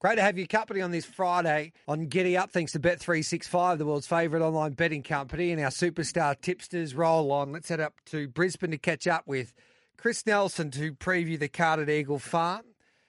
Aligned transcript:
Great 0.00 0.16
to 0.16 0.22
have 0.22 0.38
your 0.38 0.46
company 0.46 0.80
on 0.80 0.92
this 0.92 1.04
Friday 1.04 1.74
on 1.86 2.06
Giddy 2.06 2.34
Up. 2.34 2.50
Thanks 2.50 2.72
to 2.72 2.80
Bet365, 2.80 3.76
the 3.76 3.84
world's 3.84 4.06
favourite 4.06 4.42
online 4.42 4.72
betting 4.72 5.02
company, 5.02 5.52
and 5.52 5.60
our 5.60 5.68
superstar 5.68 6.40
tipsters 6.40 6.94
roll 6.94 7.30
on. 7.32 7.52
Let's 7.52 7.68
head 7.68 7.80
up 7.80 7.92
to 8.06 8.26
Brisbane 8.26 8.70
to 8.70 8.78
catch 8.78 9.06
up 9.06 9.26
with 9.26 9.52
Chris 9.98 10.24
Nelson 10.24 10.70
to 10.70 10.94
preview 10.94 11.38
the 11.38 11.48
card 11.48 11.80
at 11.80 11.90
Eagle 11.90 12.18
Farm 12.18 12.62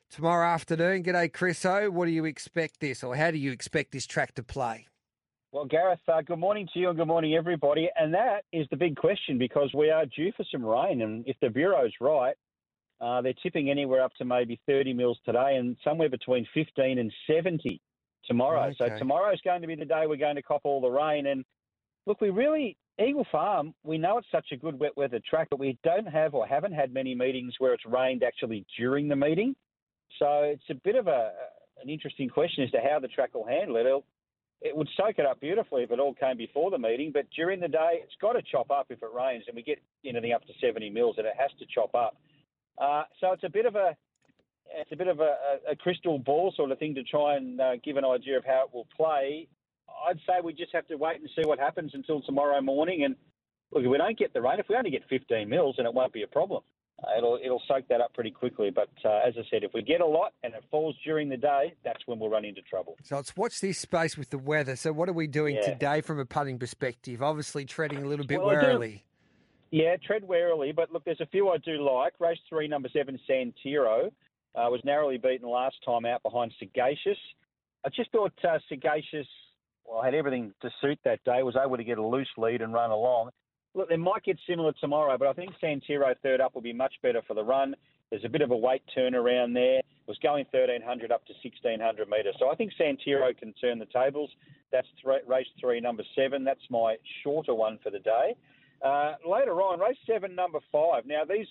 tomorrow 0.10 0.46
afternoon. 0.46 1.04
G'day, 1.04 1.32
Chris 1.32 1.66
O. 1.66 1.90
What 1.90 2.08
do 2.08 2.12
you 2.12 2.26
expect 2.26 2.82
this, 2.82 3.06
or 3.06 3.16
how 3.16 3.32
do 3.32 3.38
you 3.38 3.54
expect 3.54 3.94
this 3.94 4.06
track 4.06 4.36
to 4.36 4.44
play? 4.44 4.88
Well, 5.54 5.64
Gareth, 5.64 6.00
uh, 6.10 6.22
good 6.24 6.40
morning 6.40 6.68
to 6.74 6.80
you 6.80 6.90
and 6.90 6.98
good 6.98 7.08
morning, 7.08 7.36
everybody. 7.36 7.90
And 7.98 8.14
that 8.14 8.44
is 8.52 8.68
the 8.70 8.76
big 8.76 8.98
question 8.98 9.38
because 9.38 9.70
we 9.74 9.90
are 9.90 10.06
due 10.08 10.34
for 10.36 10.44
some 10.52 10.66
rain. 10.66 11.02
And 11.02 11.26
if 11.26 11.38
the 11.42 11.50
Bureau's 11.50 11.94
right, 12.02 12.36
uh, 13.02 13.22
they're 13.22 13.34
tipping 13.42 13.70
anywhere 13.70 14.04
up 14.04 14.14
to 14.16 14.26
maybe 14.26 14.60
30 14.68 14.94
mils 14.94 15.18
today 15.26 15.56
and 15.58 15.76
somewhere 15.84 16.10
between 16.10 16.46
15 16.54 17.00
and 17.00 17.12
70 17.28 17.82
tomorrow. 18.26 18.68
Okay. 18.68 18.76
So 18.78 18.98
tomorrow's 18.98 19.42
going 19.44 19.62
to 19.62 19.68
be 19.68 19.76
the 19.76 19.86
day 19.86 20.04
we're 20.08 20.18
going 20.18 20.36
to 20.36 20.44
cop 20.44 20.62
all 20.64 20.82
the 20.82 20.90
rain. 20.90 21.26
And 21.26 21.44
look, 22.06 22.22
we 22.22 22.30
really, 22.30 22.78
Eagle 23.04 23.26
Farm, 23.32 23.74
we 23.84 23.98
know 23.98 24.20
it's 24.20 24.28
such 24.32 24.48
a 24.52 24.58
good 24.58 24.80
wet 24.80 24.96
weather 24.96 25.20
track, 25.28 25.48
but 25.50 25.60
we 25.60 25.80
don't 25.84 26.08
have 26.08 26.36
or 26.36 26.46
haven't 26.46 26.74
had 26.74 26.94
many 26.94 27.16
meetings 27.16 27.56
where 27.58 27.74
it's 27.74 27.86
rained 27.86 28.24
actually 28.24 28.66
during 28.78 29.08
the 29.08 29.16
meeting. 29.16 29.56
So 30.20 30.44
it's 30.44 30.70
a 30.70 30.76
bit 30.76 30.96
of 30.96 31.08
a 31.08 31.32
an 31.82 31.90
interesting 31.90 32.30
question 32.30 32.64
as 32.64 32.70
to 32.72 32.80
how 32.80 33.00
the 33.00 33.08
track 33.08 33.34
will 33.34 33.48
handle 33.48 33.78
it. 33.78 33.88
It'll, 33.88 34.06
it 34.62 34.78
would 34.78 34.88
soak 34.96 35.18
it 35.18 35.26
up 35.26 35.40
beautifully 35.40 35.82
if 35.82 35.90
it 35.90 36.00
all 36.00 36.14
came 36.14 36.38
before 36.38 36.70
the 36.70 36.78
meeting, 36.78 37.12
but 37.12 37.26
during 37.36 37.60
the 37.60 37.68
day, 37.68 38.02
it's 38.04 38.14
got 38.22 38.34
to 38.34 38.44
chop 38.44 38.70
up 38.70 38.88
if 38.92 39.02
it 39.02 39.10
rains, 39.12 39.46
and 39.48 39.56
we 39.56 39.64
get 39.64 39.80
anything 40.06 40.34
up 40.34 40.46
to 40.46 40.54
70 40.62 40.92
mils, 40.92 41.16
and 41.18 41.26
it 41.26 41.34
has 41.36 41.50
to 41.58 41.66
chop 41.74 41.96
up. 41.96 42.18
Uh, 42.78 43.04
so 43.20 43.32
it's 43.32 43.44
a 43.44 43.50
bit 43.50 43.66
of 43.66 43.76
a 43.76 43.96
it's 44.74 44.92
a 44.92 44.96
bit 44.96 45.08
of 45.08 45.20
a, 45.20 45.36
a, 45.70 45.76
crystal 45.76 46.18
ball 46.18 46.54
sort 46.56 46.72
of 46.72 46.80
thing 46.80 46.96
to 46.96 47.04
try 47.04 47.36
and 47.36 47.60
uh, 47.60 47.72
give 47.84 47.98
an 47.98 48.06
idea 48.06 48.38
of 48.38 48.46
how 48.46 48.64
it 48.66 48.74
will 48.74 48.88
play. 48.96 49.48
I'd 50.08 50.18
say 50.26 50.36
we 50.42 50.54
just 50.54 50.74
have 50.74 50.88
to 50.88 50.96
wait 50.96 51.20
and 51.20 51.30
see 51.36 51.46
what 51.46 51.60
happens 51.60 51.92
until 51.94 52.22
tomorrow 52.22 52.62
morning. 52.62 53.04
And 53.04 53.16
look, 53.72 53.84
if 53.84 53.90
we 53.90 53.98
don't 53.98 54.18
get 54.18 54.34
the 54.34 54.42
rain, 54.42 54.60
if 54.60 54.68
we 54.70 54.76
only 54.76 54.92
get 54.92 55.02
15 55.10 55.50
mils, 55.50 55.76
then 55.78 55.86
it 55.86 55.94
won't 55.94 56.14
be 56.14 56.24
a 56.24 56.28
problem. 56.28 56.64
Uh, 57.04 57.18
it'll 57.18 57.40
it'll 57.44 57.62
soak 57.68 57.88
that 57.88 58.00
up 58.00 58.14
pretty 58.14 58.32
quickly. 58.32 58.70
But 58.70 58.90
uh, 59.04 59.22
as 59.28 59.34
I 59.38 59.42
said, 59.50 59.64
if 59.64 59.72
we 59.74 59.82
get 59.82 60.02
a 60.02 60.06
lot 60.06 60.34
and 60.44 60.54
it 60.54 60.64
falls 60.70 60.96
during 61.04 61.30
the 61.30 61.38
day, 61.38 61.74
that's 61.84 62.06
when 62.06 62.20
we'll 62.20 62.30
run 62.30 62.46
into 62.46 62.62
trouble. 62.62 62.96
So 63.04 63.16
let's 63.16 63.36
watch 63.36 63.60
this 63.60 63.80
space 63.80 64.18
with 64.18 64.30
the 64.30 64.38
weather. 64.38 64.76
So 64.76 64.94
what 64.94 65.10
are 65.10 65.14
we 65.14 65.28
doing 65.28 65.56
Yeah. 65.56 65.62
today 65.62 66.02
from 66.02 66.20
a 66.20 66.26
putting 66.26 66.60
perspective? 66.60 67.24
Obviously 67.24 67.66
treading 67.66 68.04
a 68.04 68.08
little 68.08 68.26
bit 68.26 68.42
Well, 68.42 68.56
warily. 68.56 69.04
Yeah, 69.72 69.96
tread 70.06 70.24
warily, 70.24 70.74
but 70.74 70.92
look, 70.92 71.06
there's 71.06 71.22
a 71.22 71.26
few 71.28 71.50
I 71.50 71.58
do 71.58 71.82
like. 71.82 72.14
Race 72.20 72.40
three, 72.50 72.68
number 72.68 72.90
seven, 72.94 73.18
Santiro, 73.30 74.08
uh, 74.54 74.68
was 74.70 74.82
narrowly 74.84 75.18
beaten 75.18 75.48
last 75.48 75.78
time 75.86 76.06
out 76.06 76.22
behind 76.24 76.54
Sagacious. 76.60 77.18
I 77.86 77.90
just 77.90 78.12
thought 78.12 78.34
uh, 78.44 78.60
Sagacious, 78.68 79.28
well, 79.86 80.04
had 80.04 80.14
everything 80.14 80.54
to 80.62 80.70
suit 80.82 81.00
that 81.06 81.24
day, 81.24 81.42
was 81.42 81.56
able 81.56 81.78
to 81.78 81.86
get 81.86 81.98
a 81.98 82.06
loose 82.06 82.30
lead 82.38 82.62
and 82.62 82.74
run 82.74 82.92
along. 82.92 83.30
Look, 83.74 83.88
they 83.88 83.96
might 83.96 84.24
get 84.24 84.38
similar 84.46 84.74
tomorrow, 84.82 85.18
but 85.18 85.30
I 85.30 85.34
think 85.34 85.52
Santiro 85.64 86.14
third 86.22 86.42
up 86.42 86.54
will 86.54 86.62
be 86.62 86.74
much 86.74 86.94
better 87.02 87.22
for 87.26 87.34
the 87.34 87.44
run. 87.44 87.74
There's 88.10 88.26
a 88.26 88.30
bit 88.30 88.42
of 88.42 88.52
a 88.52 88.58
weight 88.58 88.84
turnaround 88.96 89.54
there. 89.54 89.82
Was 90.08 90.18
going 90.22 90.46
1300 90.52 91.12
up 91.14 91.26
to 91.28 91.34
1600 91.42 92.10
metres. 92.10 92.36
So 92.38 92.52
I 92.52 92.56
think 92.56 92.74
Santiro 92.78 93.38
can 93.38 93.54
turn 93.54 93.80
the 93.80 93.86
tables. 93.86 94.30
That's 94.74 94.88
th- 95.02 95.22
race 95.26 95.48
three, 95.62 95.80
number 95.80 96.04
seven. 96.18 96.44
That's 96.44 96.60
my 96.70 96.98
shorter 97.24 97.54
one 97.54 97.80
for 97.82 97.92
the 97.92 98.00
day. 98.00 98.36
Uh, 98.84 99.14
later 99.28 99.62
on, 99.62 99.80
race 99.80 99.98
seven, 100.08 100.36
number 100.36 100.60
five. 100.72 101.06
Now, 101.06 101.24
these 101.24 101.48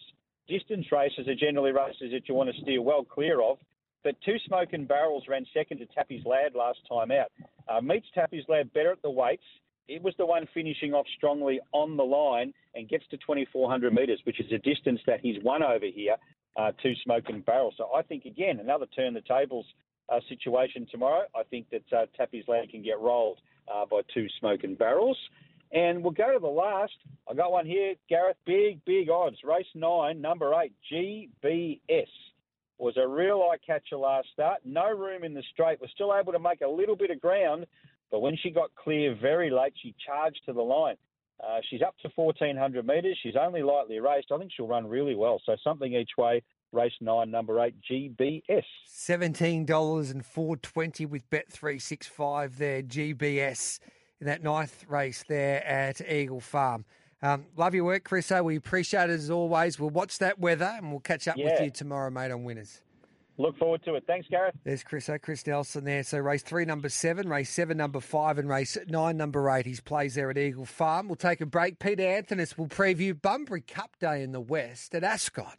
distance 0.49 0.87
races 0.91 1.29
are 1.29 1.35
generally 1.35 1.73
races 1.73 2.11
that 2.13 2.29
you 2.29 2.35
want 2.35 2.51
to 2.55 2.61
steer 2.63 2.83
well 2.83 3.05
clear 3.05 3.41
of. 3.41 3.59
But 4.03 4.17
Two 4.25 4.37
Smoking 4.47 4.87
Barrels 4.87 5.25
ran 5.29 5.45
second 5.55 5.79
to 5.79 5.87
Tappy's 5.87 6.25
Lad 6.25 6.55
last 6.55 6.79
time 6.89 7.11
out. 7.11 7.31
Uh, 7.69 7.81
meets 7.81 8.07
Tappy's 8.15 8.45
Lad 8.49 8.73
better 8.73 8.93
at 8.93 9.03
the 9.03 9.11
weights. 9.11 9.45
It 9.89 10.03
was 10.03 10.15
the 10.19 10.27
one 10.27 10.47
finishing 10.55 10.95
off 10.95 11.07
strongly 11.17 11.61
on 11.73 11.97
the 11.97 12.05
line 12.05 12.55
and 12.75 12.89
gets 12.89 13.05
to 13.11 13.17
2,400 13.19 13.93
metres, 13.93 14.21
which 14.25 14.41
is 14.41 14.51
a 14.53 14.59
distance 14.59 15.01
that 15.07 15.21
he's 15.21 15.43
won 15.43 15.63
over 15.63 15.87
here, 15.93 16.17
uh, 16.57 16.73
Two 16.83 16.95
Smoking 17.05 17.41
Barrels. 17.41 17.75
So 17.77 17.91
I 17.95 18.03
think, 18.03 18.25
again, 18.25 18.61
another 18.61 18.87
turn 18.87 19.15
the 19.15 19.21
tables 19.21 19.67
uh, 20.09 20.21
situation 20.29 20.87
tomorrow. 20.91 21.25
I 21.35 21.43
think 21.45 21.67
that 21.71 21.93
uh, 21.93 22.07
Tappy's 22.17 22.45
Lad 22.49 22.71
can 22.71 22.83
get 22.83 22.99
rolled 23.01 23.39
uh, 23.73 23.85
by 23.85 24.01
Two 24.15 24.27
Smoking 24.39 24.77
Barrels. 24.77 25.19
And 25.73 26.03
we'll 26.03 26.13
go 26.13 26.33
to 26.33 26.41
the 26.41 26.49
last. 26.49 26.93
I 27.31 27.35
got 27.35 27.53
one 27.53 27.67
here, 27.67 27.95
Gareth. 28.09 28.37
Big, 28.45 28.85
big 28.85 29.09
odds. 29.09 29.37
Race 29.45 29.67
nine, 29.75 30.21
number 30.21 30.53
eight, 30.61 30.73
GBS. 30.93 32.07
Was 32.79 32.97
a 32.97 33.07
real 33.07 33.49
eye 33.53 33.59
catcher 33.65 33.97
last 33.97 34.29
start. 34.33 34.61
No 34.65 34.91
room 34.91 35.23
in 35.23 35.35
the 35.35 35.43
straight. 35.53 35.81
Was 35.81 35.91
still 35.95 36.15
able 36.15 36.33
to 36.33 36.39
make 36.39 36.63
a 36.63 36.69
little 36.69 36.97
bit 36.97 37.11
of 37.11 37.21
ground, 37.21 37.67
but 38.11 38.21
when 38.21 38.37
she 38.43 38.51
got 38.51 38.75
clear 38.75 39.15
very 39.21 39.51
late, 39.51 39.75
she 39.81 39.95
charged 40.05 40.41
to 40.47 40.53
the 40.53 40.63
line. 40.63 40.97
Uh, 41.43 41.59
she's 41.69 41.83
up 41.83 41.95
to 42.03 42.11
1400 42.17 42.87
metres. 42.87 43.19
She's 43.23 43.37
only 43.41 43.63
lightly 43.63 44.01
raced. 44.01 44.33
I 44.33 44.39
think 44.39 44.51
she'll 44.55 44.67
run 44.67 44.87
really 44.87 45.15
well. 45.15 45.41
So 45.47 45.57
something 45.63 45.95
each 45.95 46.11
way. 46.19 46.43
Race 46.73 46.93
nine, 47.01 47.31
number 47.31 47.61
eight, 47.65 47.75
GBS. 47.91 48.63
Seventeen 48.87 49.65
dollars 49.67 50.11
and 50.11 50.25
four 50.25 50.57
twenty 50.57 51.05
with 51.05 51.29
Bet 51.29 51.51
three 51.51 51.79
six 51.79 52.07
five 52.07 52.59
there, 52.59 52.83
GBS 52.83 53.81
in 54.21 54.27
that 54.27 54.43
ninth 54.43 54.85
race 54.89 55.25
there 55.29 55.67
at 55.67 56.01
Eagle 56.01 56.41
Farm. 56.41 56.85
Um, 57.23 57.47
love 57.57 57.75
your 57.75 57.85
work, 57.85 58.05
Chris. 58.05 58.31
We 58.31 58.57
appreciate 58.57 59.11
it 59.11 59.15
as 59.15 59.31
always. 59.31 59.79
We'll 59.79 59.91
watch 59.91 60.19
that 60.19 60.39
weather 60.39 60.73
and 60.77 60.91
we'll 60.91 61.01
catch 61.01 61.29
up 61.29 61.37
with 61.37 61.61
you 61.61 61.71
tomorrow, 61.71 62.11
mate, 62.11 62.31
on 62.31 62.45
winners. 62.45 62.81
Look 63.37 63.57
forward 63.57 63.83
to 63.85 63.95
it. 63.95 64.05
Thanks, 64.07 64.29
Gareth. 64.29 64.55
There's 64.65 64.83
Chris 64.83 65.09
O. 65.09 65.19
Chris 65.19 65.47
Nelson 65.47 65.85
there. 65.85 66.03
So 66.03 66.19
race 66.19 66.43
three, 66.43 66.67
number 66.67 66.91
seven, 66.91 67.27
race 67.29 67.49
seven, 67.49 67.79
number 67.79 68.01
five, 68.01 68.37
and 68.37 68.49
race 68.51 68.77
nine, 68.87 69.17
number 69.17 69.49
eight. 69.51 69.65
He's 69.65 69.81
plays 69.81 70.15
there 70.15 70.29
at 70.29 70.37
Eagle 70.37 70.67
Farm. 70.67 71.09
We'll 71.09 71.17
take 71.17 71.41
a 71.41 71.47
break. 71.47 71.79
Peter 71.79 72.03
Anthony's 72.03 72.59
will 72.59 72.69
preview 72.69 73.19
Bunbury 73.19 73.63
Cup 73.63 73.99
Day 73.99 74.23
in 74.23 74.33
the 74.33 74.41
West 74.41 74.95
at 74.95 75.05
Ascot. 75.05 75.57